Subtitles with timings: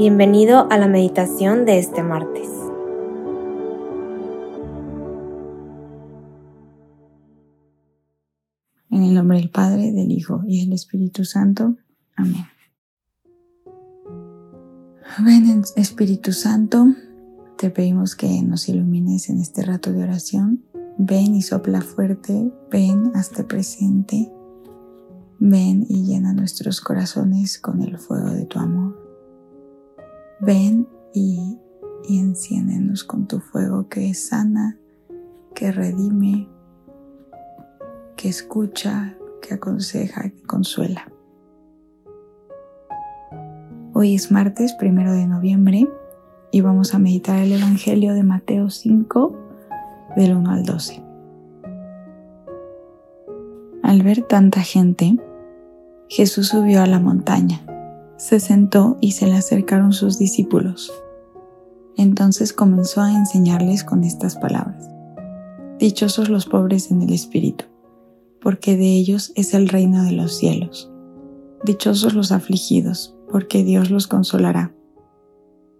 [0.00, 2.48] Bienvenido a la meditación de este martes.
[8.88, 11.76] En el nombre del Padre, del Hijo y del Espíritu Santo.
[12.16, 12.46] Amén.
[15.18, 16.86] Ven Espíritu Santo,
[17.58, 20.64] te pedimos que nos ilumines en este rato de oración.
[20.96, 24.32] Ven y sopla fuerte, ven hasta presente.
[25.38, 28.99] Ven y llena nuestros corazones con el fuego de tu amor.
[30.42, 31.58] Ven y,
[32.08, 34.78] y enciéndenos con tu fuego que sana,
[35.54, 36.48] que redime,
[38.16, 41.12] que escucha, que aconseja, que consuela.
[43.92, 45.86] Hoy es martes primero de noviembre
[46.52, 49.36] y vamos a meditar el Evangelio de Mateo 5
[50.16, 51.02] del 1 al 12.
[53.82, 55.18] Al ver tanta gente,
[56.08, 57.60] Jesús subió a la montaña
[58.20, 60.92] se sentó y se le acercaron sus discípulos.
[61.96, 64.90] Entonces comenzó a enseñarles con estas palabras.
[65.78, 67.64] Dichosos los pobres en el espíritu,
[68.42, 70.92] porque de ellos es el reino de los cielos.
[71.64, 74.74] Dichosos los afligidos, porque Dios los consolará.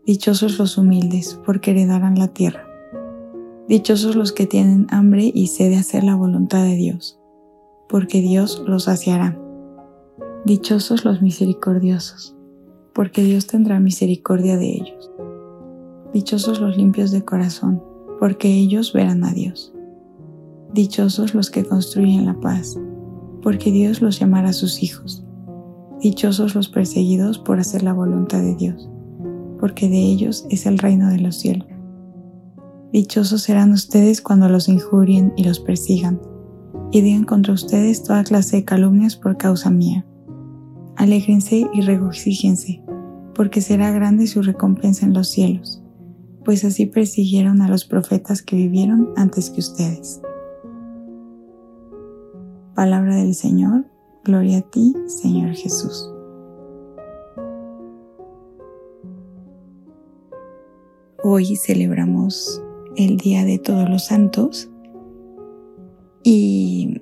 [0.06, 2.66] Dichosos los humildes, porque heredarán la tierra.
[3.68, 7.20] Dichosos los que tienen hambre y sed de hacer la voluntad de Dios,
[7.86, 9.39] porque Dios los saciará.
[10.46, 12.34] Dichosos los misericordiosos,
[12.94, 15.10] porque Dios tendrá misericordia de ellos.
[16.14, 17.82] Dichosos los limpios de corazón,
[18.18, 19.74] porque ellos verán a Dios.
[20.72, 22.80] Dichosos los que construyen la paz,
[23.42, 25.22] porque Dios los llamará sus hijos.
[26.00, 28.88] Dichosos los perseguidos por hacer la voluntad de Dios,
[29.58, 31.68] porque de ellos es el reino de los cielos.
[32.94, 36.18] Dichosos serán ustedes cuando los injurien y los persigan,
[36.92, 40.06] y digan contra ustedes toda clase de calumnias por causa mía
[41.00, 42.82] Alégrense y regocíjense,
[43.34, 45.82] porque será grande su recompensa en los cielos,
[46.44, 50.20] pues así persiguieron a los profetas que vivieron antes que ustedes.
[52.74, 53.86] Palabra del Señor,
[54.24, 56.12] gloria a ti, Señor Jesús.
[61.24, 62.62] Hoy celebramos
[62.96, 64.70] el Día de Todos los Santos
[66.22, 67.00] y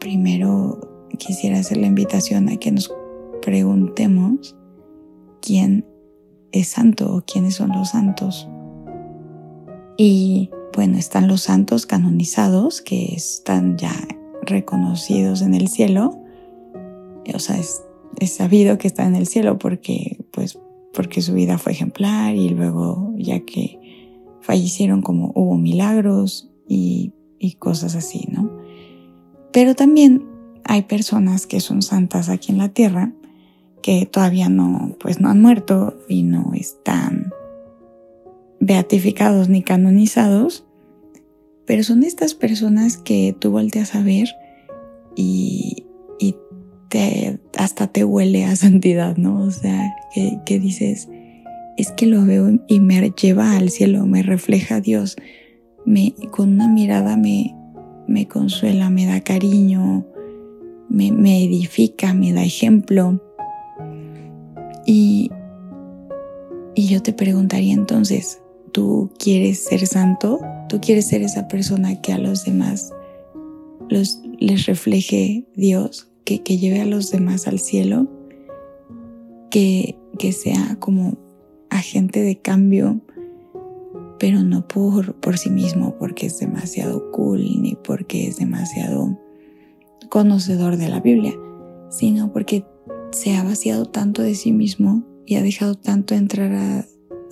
[0.00, 0.83] primero
[1.16, 2.92] quisiera hacer la invitación a que nos
[3.42, 4.56] preguntemos
[5.40, 5.86] quién
[6.52, 8.48] es santo o quiénes son los santos.
[9.96, 13.92] Y bueno, están los santos canonizados que están ya
[14.42, 16.20] reconocidos en el cielo.
[17.34, 17.82] O sea, es,
[18.26, 20.58] sabido que están en el cielo porque, pues,
[20.92, 23.78] porque su vida fue ejemplar y luego ya que
[24.40, 28.50] fallecieron como hubo milagros y, y cosas así, ¿no?
[29.52, 30.33] Pero también
[30.64, 33.12] hay personas que son santas aquí en la tierra
[33.82, 37.30] que todavía no, pues no han muerto y no están
[38.58, 40.64] beatificados ni canonizados,
[41.66, 44.28] pero son estas personas que tú volteas a ver
[45.14, 45.84] y,
[46.18, 46.36] y
[46.88, 49.42] te, hasta te huele a santidad, ¿no?
[49.42, 51.10] O sea, que, que dices,
[51.76, 55.16] es que lo veo y me lleva al cielo, me refleja a Dios,
[55.84, 57.54] me, con una mirada me,
[58.08, 60.06] me consuela, me da cariño,
[60.88, 63.20] me, edifica, me da ejemplo.
[64.86, 65.30] Y,
[66.74, 68.40] y yo te preguntaría entonces,
[68.72, 70.40] ¿tú quieres ser santo?
[70.68, 72.92] ¿Tú quieres ser esa persona que a los demás
[73.88, 78.08] los, les refleje Dios, que, que lleve a los demás al cielo?
[79.50, 81.16] Que, que sea como
[81.70, 83.00] agente de cambio,
[84.18, 89.18] pero no por, por sí mismo, porque es demasiado cool, ni porque es demasiado
[90.08, 91.34] conocedor de la Biblia,
[91.90, 92.64] sino porque
[93.12, 96.86] se ha vaciado tanto de sí mismo y ha dejado tanto entrar a,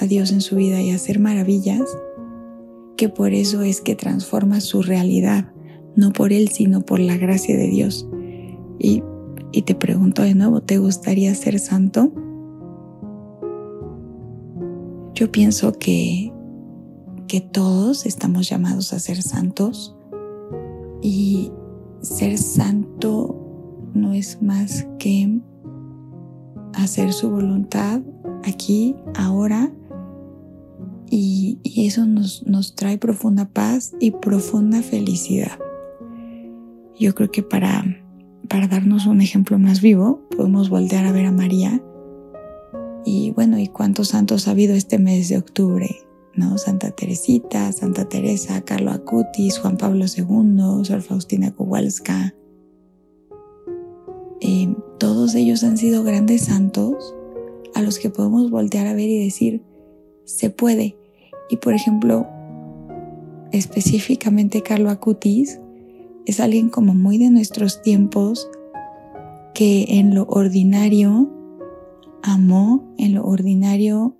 [0.09, 1.83] Dios en su vida y hacer maravillas,
[2.97, 5.53] que por eso es que transforma su realidad,
[5.95, 8.09] no por Él, sino por la gracia de Dios.
[8.81, 9.05] Y,
[9.53, 12.13] y te pregunto de nuevo, ¿te gustaría ser santo?
[15.15, 16.33] Yo pienso que,
[17.29, 19.97] que todos estamos llamados a ser santos
[21.01, 21.53] y,
[22.03, 23.39] ser santo
[23.95, 25.41] no es más que
[26.75, 28.03] hacer su voluntad
[28.45, 29.73] aquí, ahora,
[31.11, 35.59] y, eso nos, nos, trae profunda paz y profunda felicidad.
[36.99, 37.85] Yo creo que para,
[38.49, 41.83] para darnos un ejemplo más vivo, podemos voltear a ver a María.
[43.05, 45.89] Y bueno, ¿y cuántos santos ha habido este mes de octubre?
[46.35, 46.59] ¿No?
[46.59, 52.35] Santa Teresita, Santa Teresa, Carlo Acutis, Juan Pablo II, Sor Faustina Kowalska.
[54.41, 57.23] Eh, todos ellos han sido grandes santos a
[57.75, 59.63] a los que podemos voltear a ver y decir,
[60.25, 60.97] se puede.
[61.49, 62.27] Y por ejemplo,
[63.51, 65.61] específicamente Carlo Acutis
[66.27, 68.49] es alguien como muy de nuestros tiempos
[69.55, 71.31] que en lo ordinario
[72.23, 74.17] amó, en lo ordinario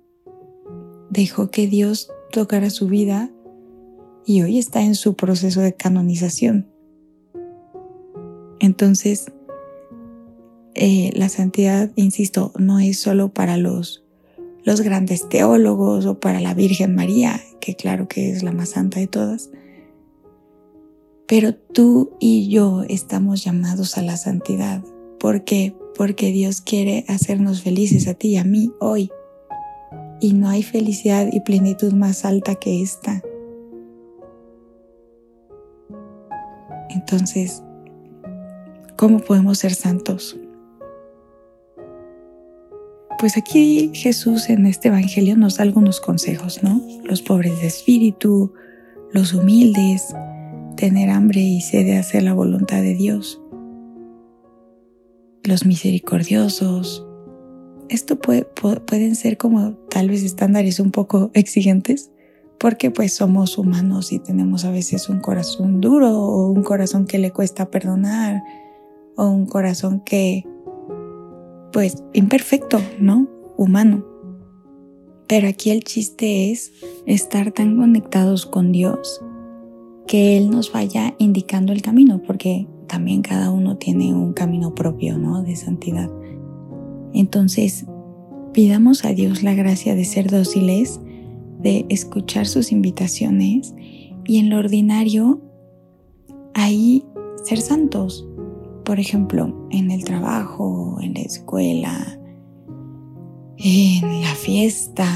[1.13, 3.29] dejó que Dios tocara su vida
[4.25, 6.67] y hoy está en su proceso de canonización.
[8.59, 9.31] Entonces,
[10.73, 14.03] eh, la santidad, insisto, no es solo para los,
[14.63, 18.99] los grandes teólogos o para la Virgen María, que claro que es la más santa
[18.99, 19.51] de todas,
[21.27, 24.83] pero tú y yo estamos llamados a la santidad.
[25.19, 25.75] ¿Por qué?
[25.95, 29.11] Porque Dios quiere hacernos felices a ti y a mí hoy.
[30.19, 33.21] Y no hay felicidad y plenitud más alta que esta.
[36.89, 37.63] Entonces,
[38.95, 40.37] ¿cómo podemos ser santos?
[43.19, 46.81] Pues aquí Jesús en este Evangelio nos da algunos consejos, ¿no?
[47.03, 48.53] Los pobres de espíritu,
[49.11, 50.13] los humildes,
[50.75, 53.41] tener hambre y sed de hacer la voluntad de Dios,
[55.43, 57.05] los misericordiosos.
[57.93, 58.43] Esto puede,
[58.87, 62.09] pueden ser como tal vez estándares un poco exigentes,
[62.59, 67.19] porque pues somos humanos y tenemos a veces un corazón duro o un corazón que
[67.19, 68.41] le cuesta perdonar
[69.15, 70.43] o un corazón que
[71.71, 73.27] pues imperfecto, ¿no?
[73.57, 74.03] Humano.
[75.27, 76.71] Pero aquí el chiste es
[77.05, 79.21] estar tan conectados con Dios
[80.07, 85.19] que Él nos vaya indicando el camino, porque también cada uno tiene un camino propio,
[85.19, 85.43] ¿no?
[85.43, 86.09] De santidad.
[87.13, 87.85] Entonces,
[88.53, 90.99] pidamos a Dios la gracia de ser dóciles,
[91.59, 93.73] de escuchar sus invitaciones
[94.25, 95.41] y en lo ordinario,
[96.53, 97.05] ahí
[97.43, 98.27] ser santos,
[98.85, 102.19] por ejemplo, en el trabajo, en la escuela,
[103.57, 105.07] en la fiesta.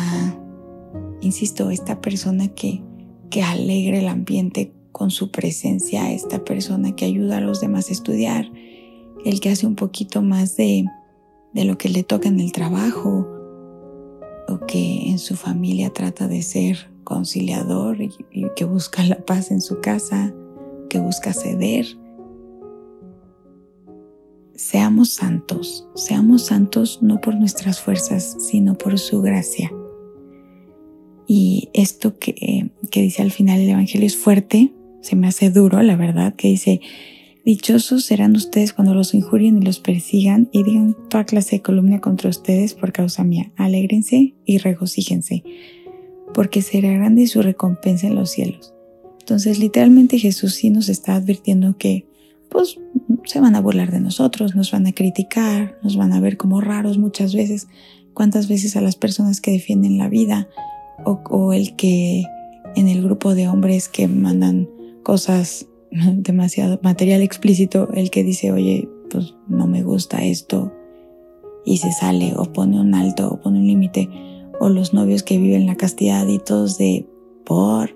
[1.21, 2.81] Insisto, esta persona que,
[3.29, 7.93] que alegre el ambiente con su presencia, esta persona que ayuda a los demás a
[7.93, 8.51] estudiar,
[9.25, 10.85] el que hace un poquito más de,
[11.53, 13.27] de lo que le toca en el trabajo,
[14.47, 18.11] o que en su familia trata de ser conciliador y
[18.55, 20.33] que busca la paz en su casa,
[20.89, 21.85] que busca ceder
[24.57, 29.71] seamos santos, seamos santos no por nuestras fuerzas, sino por su gracia.
[31.27, 35.81] Y esto que, que dice al final el Evangelio es fuerte, se me hace duro,
[35.83, 36.81] la verdad, que dice,
[37.47, 42.01] dichosos serán ustedes cuando los injurien y los persigan y digan toda clase de columna
[42.01, 43.53] contra ustedes por causa mía.
[43.55, 45.45] Alégrense y regocíjense,
[46.33, 48.73] porque será grande su recompensa en los cielos.
[49.21, 52.05] Entonces, literalmente Jesús sí nos está advirtiendo que,
[52.49, 52.79] pues,
[53.23, 56.59] se van a burlar de nosotros, nos van a criticar, nos van a ver como
[56.59, 57.69] raros muchas veces.
[58.13, 60.50] ¿Cuántas veces a las personas que defienden la vida
[61.05, 62.25] o, el que
[62.75, 64.67] en el grupo de hombres que mandan
[65.01, 70.74] cosas demasiado material explícito, el que dice, oye, pues no me gusta esto
[71.66, 74.10] y se sale o pone un alto o pone un límite,
[74.60, 77.07] o los novios que viven la castidad y todos de
[77.45, 77.95] por,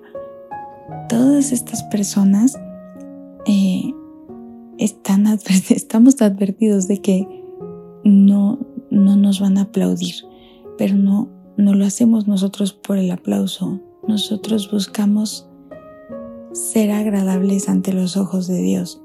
[1.08, 2.58] todas estas personas
[3.46, 3.92] eh,
[4.78, 5.26] están
[5.70, 7.26] estamos advertidos de que
[8.04, 8.58] no,
[8.90, 10.16] no nos van a aplaudir,
[10.76, 13.80] pero no, no lo hacemos nosotros por el aplauso.
[14.06, 15.48] Nosotros buscamos
[16.52, 19.02] ser agradables ante los ojos de Dios.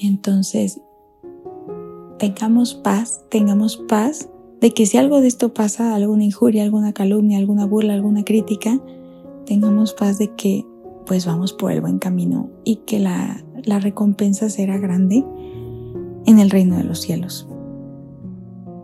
[0.00, 0.80] Entonces,
[2.18, 4.28] tengamos paz, tengamos paz
[4.60, 8.80] de que si algo de esto pasa, alguna injuria, alguna calumnia, alguna burla, alguna crítica,
[9.46, 10.64] tengamos paz de que
[11.06, 15.24] pues vamos por el buen camino y que la, la recompensa será grande
[16.24, 17.46] en el reino de los cielos.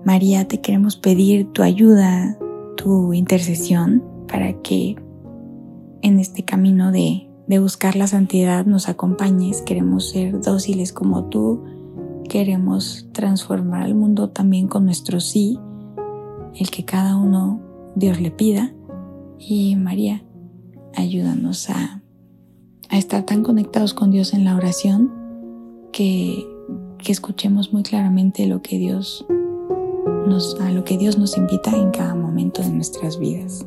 [0.05, 2.39] María, te queremos pedir tu ayuda,
[2.77, 4.97] tu intercesión para que
[6.03, 9.61] en este camino de, de buscar la santidad nos acompañes.
[9.63, 11.65] Queremos ser dóciles como tú.
[12.29, 15.59] Queremos transformar al mundo también con nuestro sí,
[16.55, 17.61] el que cada uno
[17.97, 18.73] Dios le pida.
[19.37, 20.23] Y María,
[20.95, 22.01] ayúdanos a
[22.93, 25.13] estar tan conectados con Dios en la oración
[25.91, 26.47] que,
[26.99, 29.27] que escuchemos muy claramente lo que Dios
[30.25, 33.67] nos, a lo que Dios nos invita en cada momento de nuestras vidas.